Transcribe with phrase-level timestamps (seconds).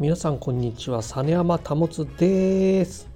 [0.00, 1.02] 皆さんこんにちは。
[1.02, 1.86] 実山保
[2.16, 3.06] です。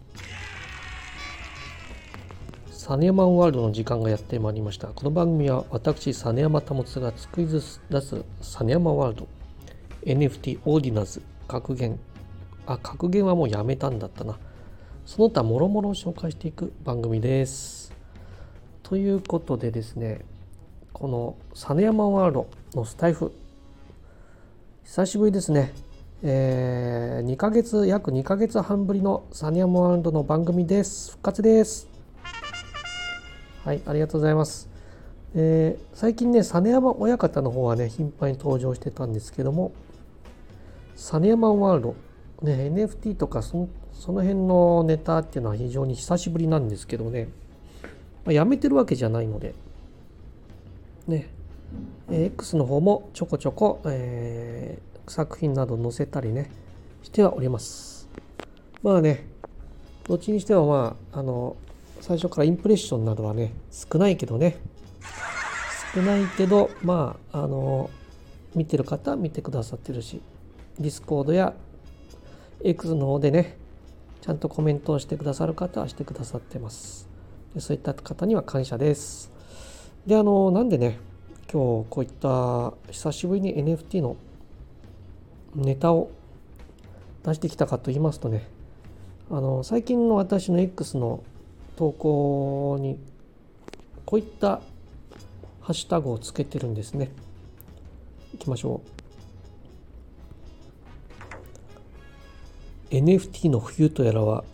[2.71, 4.89] 実山ワールドの時間がやってまいりました。
[4.89, 9.29] この番組は私実山保が作り出す実山ワールド。
[10.05, 11.99] NFT オーディナーズ格言。
[12.67, 14.39] あ格言はもうやめたんだったな。
[15.07, 17.95] その他もろもろを紹介していく番組です。
[18.83, 20.21] ということでですね
[20.93, 23.33] この実山ワールドのスタイフ
[24.85, 25.73] 久しぶりですね。
[26.27, 31.11] えー、2ヶ月約2ヶ月半ぶりのサニアモワールドの番組です。
[31.13, 31.95] 復活です。
[33.65, 34.69] はいありがとうございます、
[35.35, 39.73] えー、最近ね実山親方の方はね頻繁に登場してたんですけども
[40.97, 41.97] 実山ワールド
[42.43, 47.29] ね NFT とかそのその辺のネタっていうのは非常に久しぶりなんですけどね、
[48.27, 49.55] まあ、やめてるわけじゃないので
[51.07, 51.31] ね
[52.11, 56.51] X の方もちょこちょこ、えー、作品など載せたりね
[57.03, 58.09] してはおります。
[58.83, 59.27] まあね
[60.07, 61.57] どっちにしてもまああの
[62.01, 64.59] 最初からインプレッションなどはね少ないけどね。
[65.95, 67.89] 少ないけどまああの
[68.55, 70.21] 見てる方は見てくださってるし
[70.79, 71.55] ディスコードや
[72.63, 73.57] X の方でね
[74.21, 77.09] ちゃんとコメントをしてくださる方はしてくださってます。
[77.55, 79.31] でそういった方には感謝です。
[80.07, 80.99] であのなんでね
[81.51, 84.17] 今日こういった久しぶりに NFT の
[85.55, 86.11] ネタを
[87.25, 88.47] 出してきたかと言いますとね
[89.31, 91.23] あの最近の私の X の
[91.77, 92.99] 投稿に
[94.05, 94.61] こういった
[95.61, 97.11] ハッシュタグをつけてるんですね。
[98.35, 98.83] いきましょ
[102.91, 102.95] う。
[102.95, 104.45] NFT の冬とやらは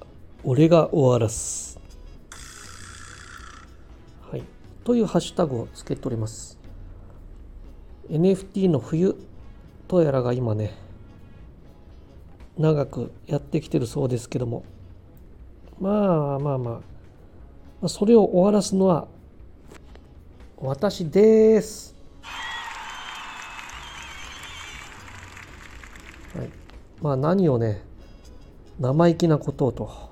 [0.45, 1.81] 俺が終わらす。
[4.31, 4.45] はい。
[4.84, 6.56] というハッシュタグをつけております。
[8.09, 9.17] NFT の冬
[9.89, 10.89] とやらが今ね
[12.61, 14.65] 長くやってきてるそうですけども
[15.81, 16.82] まあまあま
[17.82, 19.09] あそれを終わらすのは
[20.59, 21.97] 私です。
[26.34, 26.50] はい、
[27.00, 27.82] まあ何をね
[28.78, 30.10] 生意気なことをと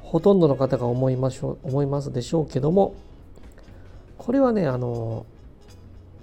[0.00, 2.96] ほとんどの方が思いましょう思いますでしょうけども
[4.18, 5.26] これはねあの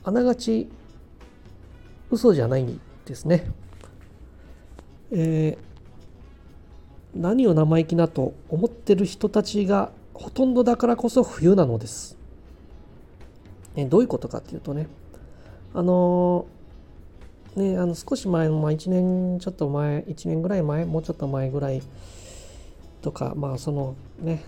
[0.04, 0.68] あながち
[2.12, 3.50] 嘘じゃないんですね。
[5.12, 12.18] えー、何を生意気なと思ってる人たちがほとんどだからこそ冬なのです。
[13.76, 14.88] えどういうことかっていうとね
[15.74, 21.84] あのー、ねあの少し前の、まあ、1年ちょっと前1年ぐらい前もうちょっと前ぐらい
[23.02, 24.44] とかまあそのね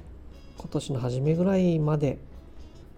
[0.57, 2.17] 今年の初めぐらいまで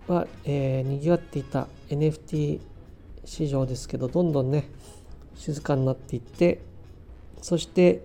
[0.07, 2.59] は、えー、にぎわっていた NFT
[3.25, 4.69] 市場ですけどどんどんね
[5.35, 6.61] 静かになっていって
[7.41, 8.03] そして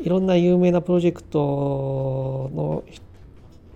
[0.00, 2.84] いろんな有名なプロジェクトの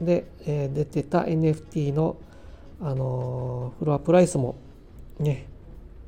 [0.00, 2.16] で、え、出てた NFT の、
[2.80, 4.56] あの、フロアプライスも
[5.18, 5.46] ね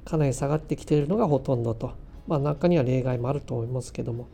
[0.05, 1.93] かなり下がってきているのがほとんどと。
[2.27, 4.29] まあ中には例外もあると思いますけども。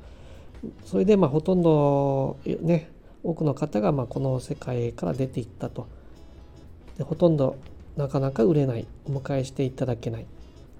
[0.84, 2.90] それでまあほとんどね
[3.22, 5.86] 多くの方がまあこの世界から出ていったと。
[6.98, 7.56] でほとんど
[7.96, 8.86] なかなか売れない。
[9.06, 10.22] お迎えしていただけない。
[10.22, 10.26] っ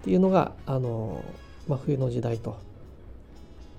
[0.02, 1.22] ていうのがあの、
[1.68, 2.56] まあ、冬の時代と。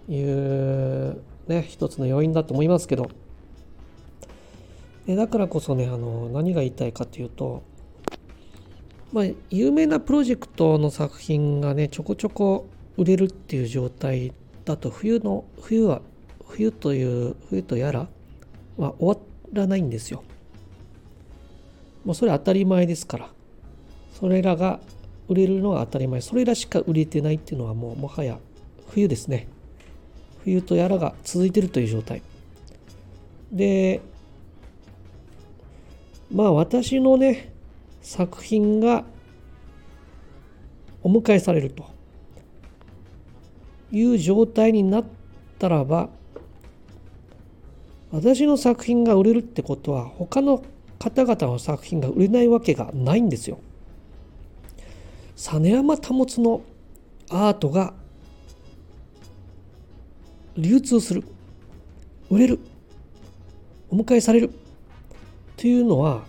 [0.09, 3.09] いうね一つの要因だと思いますけど
[5.07, 7.63] だからこそねあの何が言いたいかというと
[9.13, 12.67] まあ有名なプロジェクトの作品がねちょこちょこ
[12.97, 14.33] 売れるっていう状態
[14.65, 16.01] だと冬の冬は
[16.45, 18.07] 冬という冬とやら
[18.77, 20.23] は終わらないんですよ。
[22.03, 23.29] もうそれ当たり前ですから
[24.13, 24.79] それらが
[25.27, 28.39] 売れるのは当たり前それらしか売れてないっていうのはもうもはや
[28.89, 29.47] 冬ですね。
[30.47, 32.21] 冬とやらが続いているという状態
[33.51, 33.99] で
[36.31, 37.51] まあ私のね
[38.01, 39.03] 作品が
[41.03, 41.85] お迎えされると
[43.91, 45.05] いう状態になっ
[45.59, 46.09] たらば
[48.11, 50.63] 私の作品が売れるってことは他の
[50.97, 53.59] 方々の作品が売れないわけがないんですよ。
[55.35, 56.61] 実山保の
[57.29, 57.93] アートが
[60.57, 61.23] 流通する
[62.29, 62.59] 売れる
[63.89, 64.49] お迎えされる。
[64.49, 66.23] っていうのは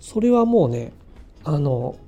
[0.00, 0.92] それはもうね
[1.44, 1.98] あの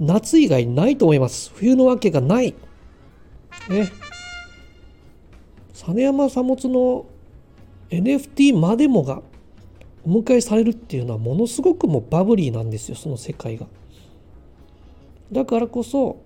[0.00, 1.52] 夏以外ないと思います。
[1.54, 2.54] 冬のわけがない。
[3.68, 3.92] ね。
[5.72, 7.06] 実山さもつの
[7.90, 9.22] NFT までもが
[10.04, 13.66] お迎えされるっていうのはものすごくもうバブリーなんですよその世界が。
[15.30, 16.22] だからこそ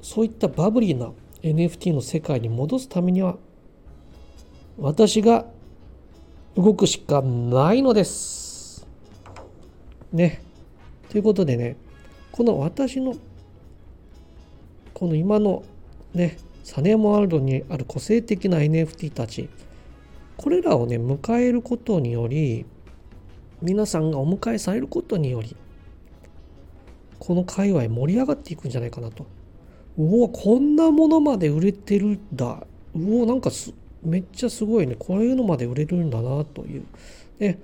[0.00, 3.36] そういったバブリーな NFT の世界に戻すためには
[4.78, 5.46] 私が
[6.56, 8.86] 動くしかないのです。
[10.12, 10.42] ね。
[11.08, 11.76] ということでね
[12.30, 13.16] この私の
[14.94, 15.62] この今の
[16.14, 19.50] ねサネモワールドにある個性的な NFT たち
[20.36, 22.64] これらをね迎えることにより
[23.60, 25.56] 皆さんがお迎えされることにより
[27.18, 29.26] この界隈盛り上がっていくんじゃないかなと。
[29.98, 32.66] うおこんなものまで売れてるんだ。
[32.94, 33.50] うおなんか
[34.02, 34.96] めっちゃすごいね。
[34.98, 36.84] こういうのまで売れるんだなという。
[37.38, 37.58] で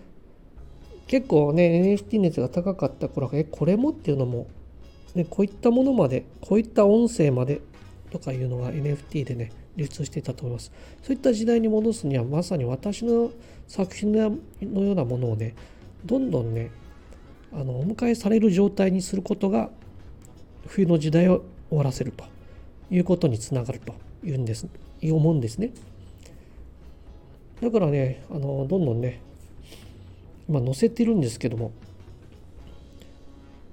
[1.06, 4.46] 結構ね NFT 熱が高かった頃えこれもっていうのも、
[5.14, 7.62] ね、こういったものまでこういった音声まで
[8.10, 10.70] とかいうのが NFT でね流通していたと思います
[11.02, 13.30] そういった時代に戻すにはまさに私の
[13.66, 14.20] 作品の
[14.82, 15.54] ようなものをね
[16.04, 16.70] どんどんね
[17.52, 19.70] あのお迎えされる状態にすることが
[20.66, 22.24] 冬の時代を終わらせると。
[22.90, 23.94] いうことにつながると。
[24.24, 24.66] いうんです。
[25.02, 25.70] 思うんですね。
[27.60, 29.20] だからねあのどんどんね
[30.48, 31.72] 今載せてるんですけども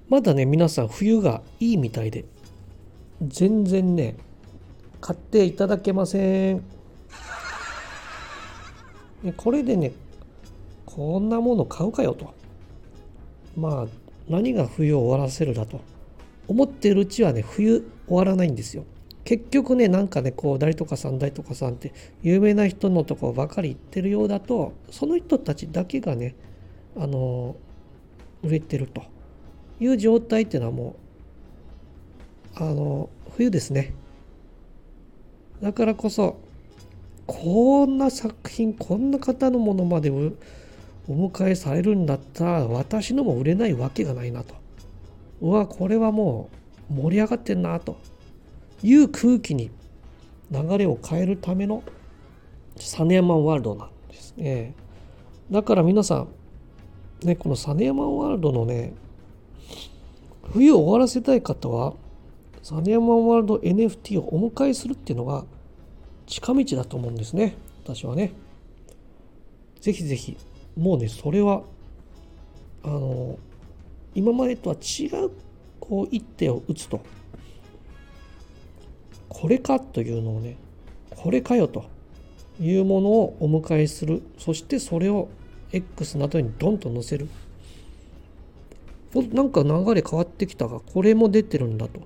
[0.08, 2.24] まだね皆さん冬がいいみたいで
[3.22, 4.16] 全然ね
[5.00, 6.62] 買っていただけません。
[9.36, 9.92] これでね
[10.84, 12.34] こんなもの買うかよと。
[13.56, 13.86] まあ
[14.28, 15.80] 何が冬を終わらせるだと。
[16.48, 18.84] 思っているうちはね冬終わらないんですよ。
[19.24, 26.36] 結局ねなんかねこう誰とかさん誰とかさんって有名な人のとこばかり行ってるようだとその人たちだけがね
[26.96, 27.56] あの
[28.42, 29.02] 売れてると。
[29.80, 30.96] いう状態っていうのはも
[32.58, 33.92] うあの冬ですね。
[35.62, 36.38] だからこそ
[37.26, 40.32] こんな作品こんな方のものまでお
[41.08, 44.54] 迎えされるんだったら私のも売れないわけがないなと。
[45.40, 46.50] うわこれはも
[46.90, 47.96] う盛り上がってんなと。
[48.82, 49.70] いう空気に
[50.50, 51.82] 流れを変えるための
[52.76, 54.74] サネヤマンワールドなんですね。
[55.50, 56.28] だから皆さん
[57.22, 58.92] ねこのサネヤマンワールドのね
[60.52, 61.94] 冬を終わらせたい方は
[62.62, 65.44] サネヤマンワールド NFT をお迎えするっていうのが
[66.26, 67.56] 近道だと思うんですね。
[67.82, 68.32] 私はね。
[69.80, 70.36] ぜひぜひ
[70.76, 71.62] もうねそれは
[72.82, 73.38] あの
[74.16, 75.30] 今までとは違う
[75.78, 77.00] こう一手を打つと。
[79.28, 80.56] これかというのをね
[81.10, 81.84] これかよと
[82.58, 84.22] いうものをお迎えする。
[84.38, 85.28] そしてそれを
[85.70, 87.28] X などにドンと載せる。
[89.32, 92.00] なんか流れ変わってきたがこれも出てるんだと。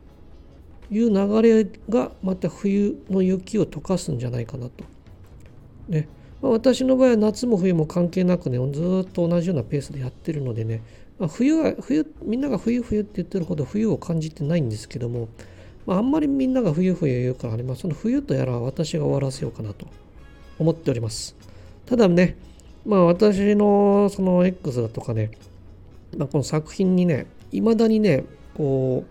[0.91, 4.85] いう流れがまた冬の雪を溶かすんじゃないかなと。
[5.89, 6.09] ね、
[6.43, 10.83] まあ、私の場合は夏も冬も関係なくねずっと同じようなペースでやってるのでね、
[11.21, 15.29] まあ、冬は冬みんなが冬冬って言ってるほど冬を感じてないんですけども、
[15.87, 19.87] まあ、あんまりみんなが冬冬言うからね、まあ、その冬とやら私が終わらせようかなと
[20.59, 21.37] 思っております
[21.87, 22.37] ただね
[22.85, 25.31] まあ私のその X だとかね、
[26.17, 28.25] まあ、この作品にねいまだにね
[28.57, 29.05] こ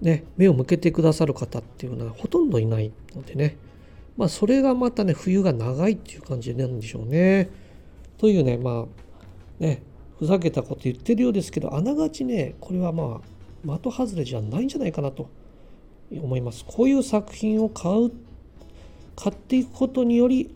[0.00, 3.56] うね目を向けてくださる方っていうのはほとんどいないのでね
[4.16, 7.48] まあ、それがまたね、冬が長いっていう感じなんでしょうね。
[8.18, 9.82] というね、まあ、ね、
[10.22, 13.20] ふざけたこと言ってるようですけど、あながちね、これはま
[13.66, 15.28] あ、的外れじゃないんじゃないかなと
[16.12, 16.64] 思います。
[16.64, 18.12] こういう作品を買う、
[19.16, 20.54] 買っていくことにより、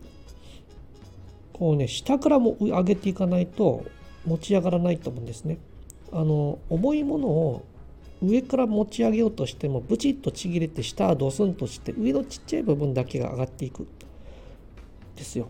[1.51, 3.83] こうね、下からも上げていかないと
[4.25, 5.57] 持ち上がらないと思うんですね。
[6.13, 7.65] あの、重いものを
[8.21, 13.85] 上から持ち上げようとしてもブチッとちぎれて下はドスンとして上のちっちゃい部分だけが上がっていく
[15.17, 15.49] ですよ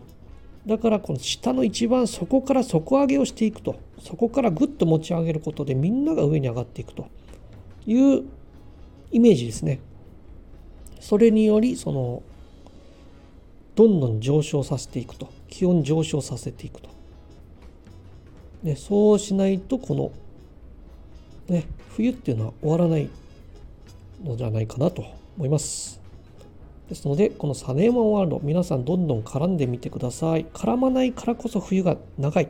[0.66, 7.08] だからこの下の一番底から底上げをしていくとそこからグッと持ち上げることでみんなが上に上がっていくと
[7.86, 8.24] いう
[9.10, 9.80] イメージですね
[11.00, 12.22] それによりその
[13.74, 16.88] どんどん上昇させていくと気温上昇させていくと、
[18.62, 20.12] ね、そうしないとこの
[21.48, 21.64] ね、
[21.96, 23.08] 冬っていうのは終わらない
[24.22, 25.04] のじゃないかなと
[25.36, 26.00] 思います。
[26.88, 30.44] ですので、このサネーマンワールド、皆さんどんどん絡んでみてください。
[30.52, 32.48] 絡まないからこそ冬が長い。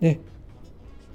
[0.00, 0.20] ね、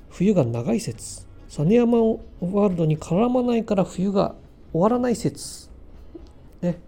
[0.09, 1.27] 冬が長い説。
[1.47, 4.35] サネーマンワールドに絡まないから冬が
[4.71, 5.69] 終わらない説。
[6.61, 6.79] ね。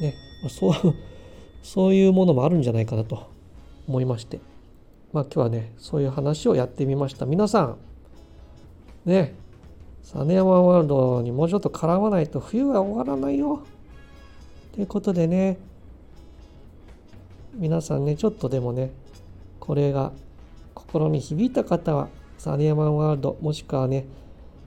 [0.00, 0.14] ね、
[0.48, 0.74] そう、
[1.62, 3.28] そういうものもあるんじゃないかなと
[3.88, 4.40] 思いまして。
[5.12, 7.26] まあ今日はね、そういう話をやってみました。
[7.26, 7.76] 皆さん、
[9.04, 9.34] ね
[10.02, 13.62] 実山ワールドにもうちょっと絡まないと冬は終わらないよ。
[14.74, 15.58] ということでね
[17.54, 18.92] 皆さんねちょっとでもね
[19.58, 20.12] これが
[20.74, 22.08] 心に響いた方は
[22.38, 24.06] サネヤマンワールドもしくはね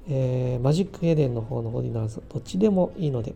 [0.10, 3.36] えー、マジックエデンの方のオーディナーズ、どっちでもいいので、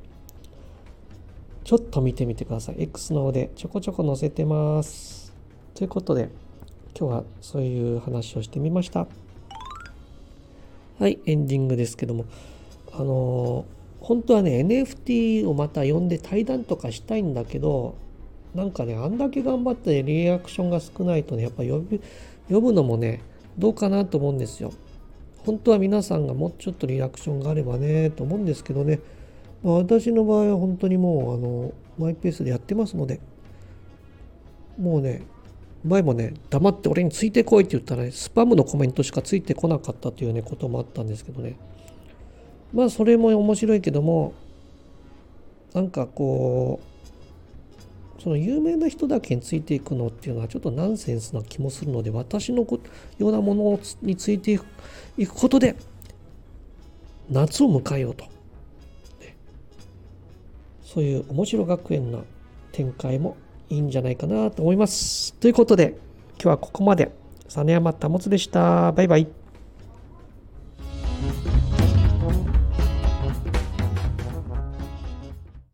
[1.64, 2.76] ちょっと見てみてください。
[2.80, 5.34] X の方でちょこちょこ載せてます。
[5.76, 6.30] ということで、
[6.98, 9.08] 今日はそういう話をしてみました。
[11.00, 12.26] はい、エンディングですけども、
[12.92, 17.96] あのー、本当はね、NFT をまた呼んで対談とかしたいんだけど、
[18.56, 22.02] なんかね、あんだけ頑張ってリアクションが少ないとね、やっぱ呼ぶ
[22.50, 23.22] 呼ぶのもね、
[23.58, 24.72] どうかなと思うんですよ。
[25.40, 29.00] 本当は皆さんがもうちょっとリアクションがあればね、と思うんですけどね、
[29.64, 33.20] まあ、私の場合は本当にもうあのマイペースでやってますので。
[34.78, 35.24] もうね
[35.84, 41.56] 前もね黙って俺についてこいって言ったら、ね、スパムのコメントしかついてこなかったというねこともあったんですけどね。
[42.74, 44.34] まあそれも面白いけども
[45.74, 46.87] なんかこう
[48.20, 52.66] その有名な人だけについていくのっていうのはちょっとナンセンスな気もするので私の
[53.18, 54.60] ようなものについて
[55.18, 55.76] いくことで
[57.30, 58.26] 夏を迎えようと
[60.88, 62.26] そういう面白学園の
[62.72, 63.36] 展開も
[63.70, 65.34] いいんじゃないかなと思います。
[65.34, 65.98] ということで、
[66.36, 67.12] 今日はここまで。
[67.50, 68.92] 実山保でした。
[68.94, 69.37] バイバイ。